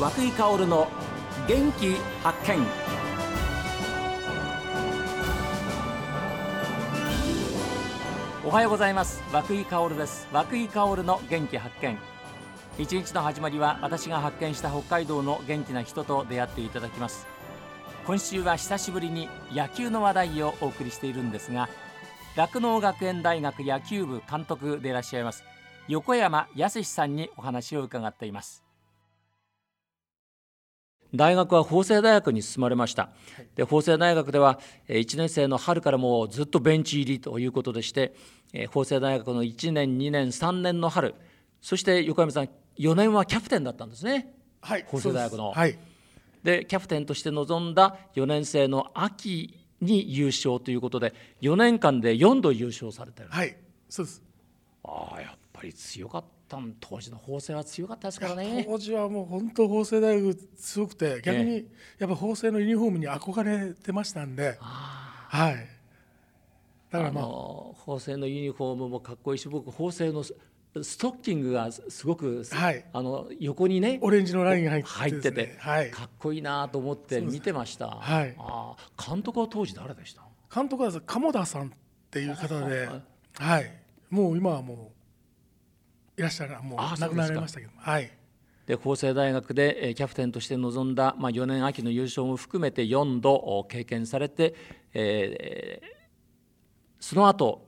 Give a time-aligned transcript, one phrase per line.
[0.00, 0.88] 和久井薫の
[1.46, 2.66] 元気発見。
[8.46, 9.22] おはようございます。
[9.30, 10.26] 和久井薫です。
[10.32, 11.98] 和久井薫の元気発見。
[12.78, 17.26] 一日の始まりは私が発見した北海道の元気な人と出会っていただきます。
[18.06, 21.68] 今週は久しぶりに野球の話題をお送りしているんですが
[22.36, 25.44] 酪農学園大学野球部監督でいらっしゃいます
[25.88, 28.69] 横山康さんにお話を伺っています。
[31.14, 33.10] 大学は法政大学に進まれました。
[33.56, 38.14] で法政大学では1年生の春からもうずっとベンチ入りということでして
[38.70, 41.14] 法政大学の1年2年3年の春
[41.60, 45.50] そして横山さん4年はキャプテンだったんですね、はい、法政大学の。
[45.50, 45.78] はい、
[46.42, 53.28] でキャプテンとして臨んだ4年生の秋に優勝ということで4年間で4度優勝されてる。
[53.30, 53.56] はい
[53.88, 54.22] そうです。
[54.84, 56.39] ああやっぱり強かった
[56.80, 58.64] 当時の法政は強かったですからね。
[58.68, 65.66] 当時はもう本当法政大学強くて逆にやっぱ法政のユニフォームに憧れてましたんで、はい。
[66.90, 67.24] だからまあ。
[67.80, 70.24] 法政のユニフォームもかっこいいし僕法政の
[70.84, 80.22] ストッキングがすごく、はい、あの横にねオレンジのラインが入ってて、ねはい、かっこいいなと思って見てました、はい、あ監督は当時誰でした？
[80.54, 81.70] 監督は鴨田さんっ
[82.10, 82.88] ていう方で、
[83.38, 83.72] はい、
[84.10, 84.99] もう今はもう
[86.20, 88.10] いらっしゃるもう亡くなられましたけどはい。
[88.66, 94.54] で法政大学でキャプテンとして臨んだ、まあ、4年秋の優勝も含めて4度経験されて、
[94.92, 95.86] えー、
[97.00, 97.66] その後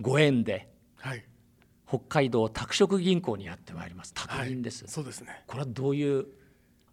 [0.00, 1.24] ご縁で、はい、
[1.86, 4.14] 北海道拓殖銀行にやってまいります。
[4.14, 5.44] 拓銀です、はい、そうですね。
[5.46, 6.26] これはどういう？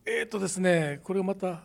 [0.06, 1.64] えっ、とですねこれまた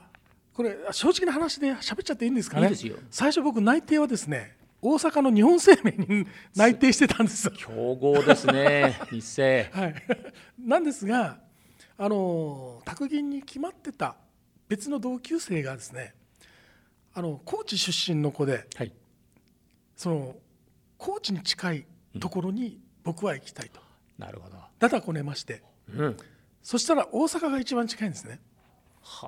[0.55, 2.71] これ正直な話で喋っちゃっていいんですかね。
[3.11, 9.95] 最初僕内定はですね大阪の日本生命に内定してたんです強豪ですね 日生、はい、
[10.59, 11.41] なんですが
[11.97, 14.17] あの拓銀に決まってた
[14.69, 16.15] 別の同級生がですね
[17.13, 18.93] あの高知出身の子で、はい、
[19.97, 20.37] その
[20.97, 21.87] 高知に近い
[22.21, 23.81] ところに僕は行きたいと、
[24.19, 24.57] うん、なるほど。
[24.79, 25.63] だだこねまして、
[25.93, 26.17] うん、
[26.63, 28.39] そしたら大阪が一番近いんですね。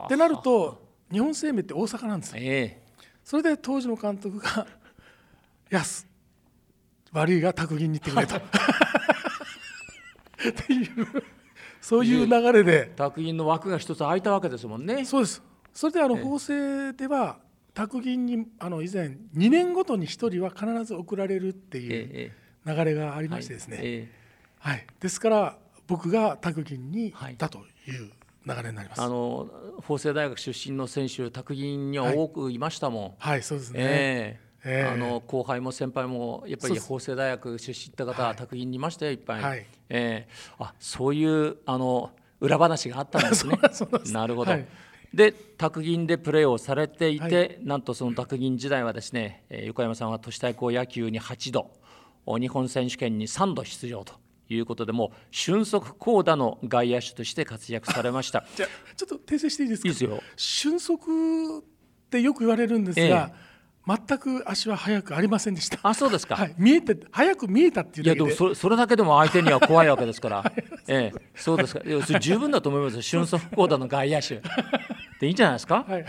[0.04, 2.42] ってなると日本生命って大阪なんですよ。
[2.42, 4.66] えー、それで当時の監督が
[5.70, 6.06] 「やす
[7.12, 8.40] 悪いが卓銀に行ってくれと」 っ
[10.66, 10.88] ていう
[11.80, 12.92] そういう流れで。
[12.94, 15.04] 卓銀の枠が一つ空いたわけですもんね。
[15.04, 15.42] そうです。
[15.72, 17.38] それであの法政では
[17.74, 22.32] 卓銀にあの以前2年ごとに1人は必ず送られるっていう
[22.66, 24.10] 流れがありましてですね、
[24.58, 28.10] はい、ですから僕が卓銀に行ったという
[28.46, 29.00] 流れになります。
[29.00, 29.48] あの
[29.82, 33.02] 法政大学出身の選手卓銀には多くいましたもん。
[33.02, 33.78] はい、はい、そうですね。
[33.80, 42.10] えーえー、あの後輩も先輩もやっぱり法政大学出身って方は卓銀にいましたよいっぱい、はい、えー、あそういうあの
[42.40, 43.58] 裏話があったんですね。
[44.12, 44.66] なるほど、はい、
[45.12, 51.70] で卓銀でプレーをされていて、はい、なんとその卓銀時代はですね、えー、横山さんは都市対抗野球に8度
[52.38, 54.14] 日本選手権に3度出場と
[54.48, 58.44] いうことでも俊足高打の外野手として活躍されました。
[58.56, 58.66] じゃ
[58.96, 59.88] ちょっと訂正していいですか？
[59.88, 60.22] いいですよ。
[60.36, 60.94] 俊足
[61.58, 61.62] っ
[62.10, 63.49] てよく言われるんですが、ええ、
[63.86, 65.78] 全く足は速くありませんでした。
[65.82, 70.52] あそうですか、はい、見えて速く見えたっていういやでもそれそれだけでも相手には怖いわけですから、
[70.86, 71.80] ええ、そうですか。
[71.80, 74.42] い十分だと思います俊足高打の外野手
[75.20, 76.04] でいいんじゃないですか、はい、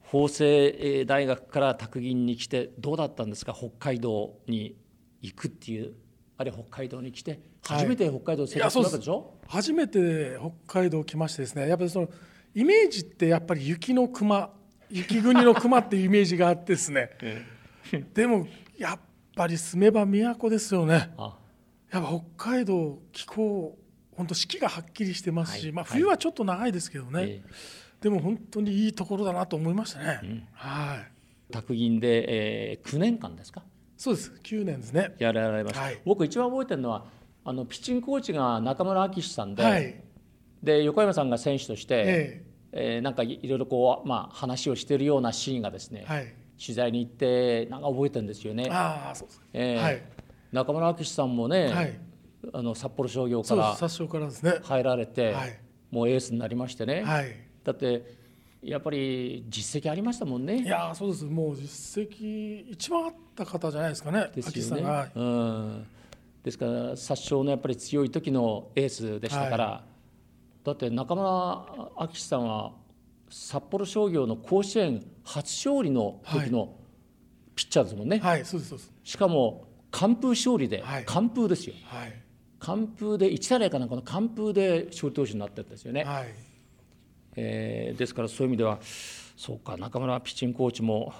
[0.00, 3.54] 法政大学から卓銀に来てどうだったんですか？
[3.54, 4.76] 北海道に
[5.20, 5.94] 行くっていう。
[6.38, 12.08] あるいは北海道に来て初めて北海道生活するわけでしょ、はい、初めて北海道来ましてですねやっぱりその
[12.52, 14.50] イメージってやっぱり雪の熊
[14.94, 17.10] 雪国の熊っていうイメージがあってですね。
[18.12, 18.98] でもやっ
[19.34, 21.10] ぱり住めば都ですよね。
[21.90, 23.78] やっぱ北海道気候
[24.14, 27.42] 本当四季がはっきりしてますし、はい、まあ、冬はちょっと長いですけどね、はい、
[28.02, 31.52] でも本当にいいところだなと思いましたね、うん、はい。
[31.52, 33.62] 宅銀で、えー、9年間ですか？
[33.96, 34.32] そうです。
[34.42, 35.14] 9年ですね。
[35.18, 37.06] やられました、はい、僕一番覚えてるのは
[37.44, 40.02] あのピッチングコーチが中村明さんで、はい、
[40.62, 48.68] で横山さんが選手として、えええー、なんかいろいろこう、まあ、話をしているようなシーンがですね、はい、取材に行ってなんか覚えてるんですよね。
[48.70, 50.02] あそうですえーはい、
[50.52, 52.00] 中村明さんもね、はい、
[52.52, 53.76] あの札幌商業から
[54.62, 55.58] 入られて、はい、
[55.90, 58.22] もうエースになりましてね、はい、だって
[58.62, 60.62] やっぱり実績ありましたもんね。
[60.62, 61.24] いやそうです。
[61.24, 64.30] もう実績一番あった方じゃないですかね。
[64.34, 65.10] ですよね。
[65.16, 65.86] うん、
[66.44, 69.91] ですから殺傷のやっぱり強い時のエースでしたから、はい、
[70.64, 71.30] だって中村
[71.98, 72.72] 明さんは
[73.28, 76.76] 札幌商業の甲子園初勝利の時の
[77.54, 78.18] ピッチャーですもんね。
[78.18, 78.92] はい、そうですそうです。
[79.04, 81.74] しかも完封勝利で、はい、完封ですよ。
[81.84, 82.12] はい、
[82.60, 86.04] 完封で1対0かなんかの完封で勝利投手になってるんですよね。
[86.04, 86.26] はい。
[87.34, 88.78] えー、ですからそういう意味では
[89.36, 91.12] そうか中村ピッチングコーチも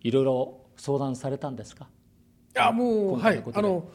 [0.00, 1.88] いろいろ相談されたんですか？
[2.54, 3.44] いやもうはい。
[3.54, 3.88] あの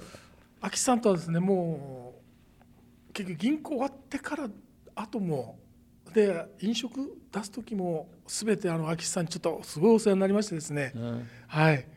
[0.60, 2.11] 秋さんとはですねもう
[3.22, 4.50] 結局銀行終わってから
[4.96, 5.60] 後も
[6.14, 11.88] で飲食出す時も全てあの秋さんにちょっとすごいお世話になりましてですね、うん、はい。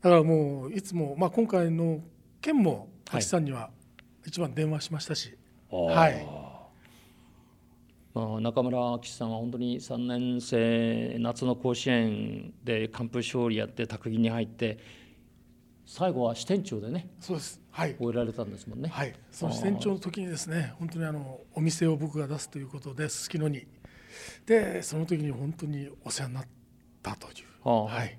[0.00, 2.00] だからもういつも、まあ、今回の
[2.40, 3.70] 件も秋さんには
[4.24, 5.36] 一番電話しましたし、
[5.68, 6.26] はい、
[8.14, 14.78] まあ、中村明さんは本当に3年生夏の甲子園で完封勝利やって卓球に入って
[15.84, 17.10] 最後は支店長でね。
[17.20, 17.56] そうです。
[17.56, 18.88] はい終えられたんですもんね。
[18.88, 19.14] はい。
[19.30, 23.66] その支店長の時にですね本当にあのお店を僕が出すということですすきのに。
[24.46, 26.44] でその時に本当にお世話になっ
[27.02, 27.30] たとい
[27.64, 28.18] う、はい。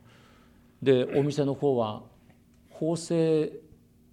[0.82, 2.04] でお店の方は
[2.70, 3.54] 法政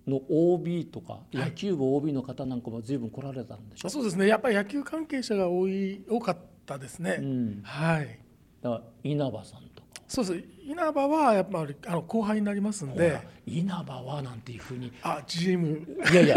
[0.06, 4.26] の OB とか野球部 OB の方なんかも随分来られたんでしょ、はい、そうですね。
[4.26, 8.18] やっぱり野球関係者が多い多かったですね、うん、はい。
[8.62, 13.20] だから稲葉さんとかそうです稲葉はやっぱりあの後輩になりますんで。
[13.46, 14.92] 稲葉はなんていうふうに。
[15.02, 16.36] あ GM いやいや。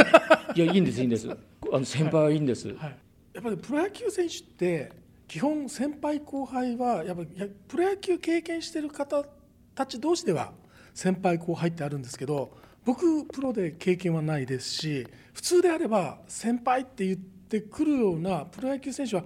[0.56, 1.28] いやいいんですいいんです。
[1.30, 1.36] あ
[1.80, 2.78] の先輩はいいんです、はい。
[2.78, 2.98] はい、
[3.34, 4.92] やっぱりプロ野球選手って
[5.28, 9.26] 基本先輩後輩はやっぱりプロ野球経験してる方
[9.74, 10.52] たち同士では
[10.94, 12.56] 先輩後輩ってあるんですけど
[12.86, 19.24] 僕プロで経験はないですし普通であれば先輩って言ってくるようなプロ野球選手は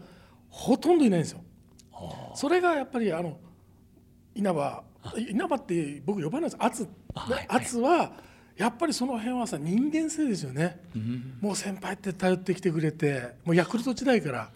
[0.50, 1.42] ほとんどいないんですよ。
[2.34, 3.40] それがやっぱりあの
[4.38, 4.84] 稲葉
[5.18, 6.58] 稲葉って僕呼ばないです。
[6.60, 6.88] 圧
[7.48, 8.12] 圧は
[8.56, 14.50] やっぱりその辺はさ人間性ですよね、うん、もう先輩って頼ってきてくれてもうヤクルト時代から。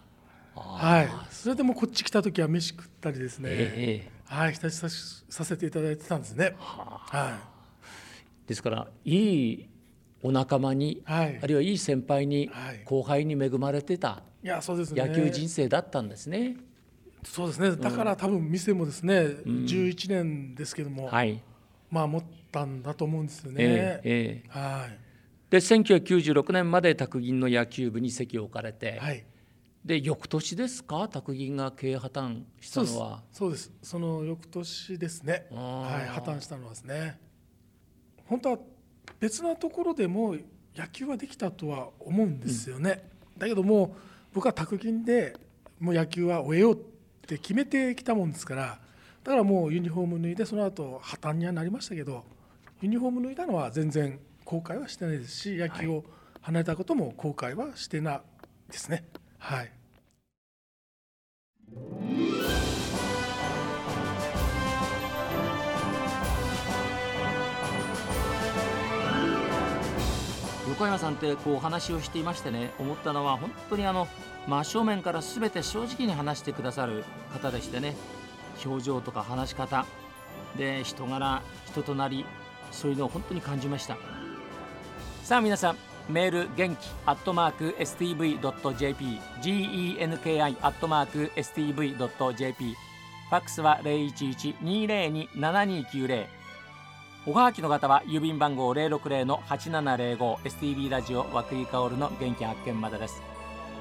[0.54, 1.08] はい。
[1.30, 6.54] それでもこっち来た時は飯食ったりですね、えー、はい親しさせていただいてたんですね。
[6.58, 7.38] は
[8.44, 8.48] い。
[8.48, 9.68] ですからいい
[10.22, 14.22] お仲間に、はい、あるいはいい先輩に、はい、後輩に恵まれてた。
[14.44, 14.60] 野
[15.14, 16.56] 球人生だったんですね。
[17.24, 17.76] そうですね。
[17.76, 21.40] だから多分店もですね、うん、11年ですけども、はい、
[21.90, 23.56] まあ持ったんだと思うんですよね。
[23.58, 24.98] えーえー、はい。
[25.50, 29.24] で1996年まで卓銀の野球部に席を置かれて、はい、
[29.84, 31.08] で翌年ですか？
[31.08, 33.22] 卓銀が経営破綻したのは。
[33.30, 33.70] そうです。
[33.82, 35.46] その翌年ですね。
[35.50, 37.20] はい破綻したのはですね。
[38.26, 38.58] 本当は
[39.20, 40.36] 別なところでも
[40.74, 43.04] 野球はできたとは思うんですよね、
[43.34, 43.94] うん、だけども
[44.32, 45.36] 僕は卓銀で
[45.78, 46.78] もう野球は終えよう
[47.34, 48.78] って決めてきたもんですから
[49.24, 52.24] だからもうユニフォーム脱いでその後破綻にはなりましたけど
[52.80, 56.04] ユニフォーム脱いだのは全然後悔はしてないですし野球を
[56.40, 58.20] 離れたことも後悔はしてない
[58.72, 59.04] ですね。
[59.38, 59.70] はい
[70.82, 74.08] 横山さんってこうお話をしていましてね思ったのは本当にあの
[74.48, 77.94] 真正面から全て正直に話してくださる方でしてね
[78.64, 79.86] 表情とか話し方
[80.58, 82.26] で人柄人となり
[82.72, 83.96] そういうのを本当に感じました。
[85.22, 85.76] さあ皆さん
[86.08, 96.41] メール元気アットマーク STV.jp genki アットマーク STV.jp ファックスは011-202-7290
[97.24, 103.22] おはがきの方は郵便番号 060-8705STB ラジオ和久井薫の元気発見までです。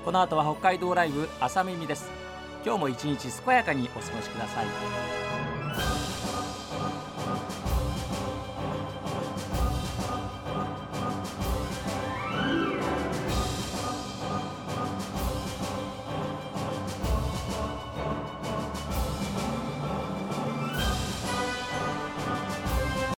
[0.06, 2.12] この後は北海道ライブ朝耳です。
[2.64, 5.21] 今日も一日健やかにお過ごしください。